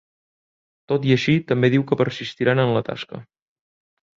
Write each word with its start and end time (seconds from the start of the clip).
Tot 0.91 1.05
i 1.09 1.13
així, 1.17 1.35
també 1.51 1.71
diu 1.75 1.85
que 1.91 1.99
persistiran 2.01 2.63
en 2.65 2.75
la 2.79 2.85
tasca. 2.89 3.25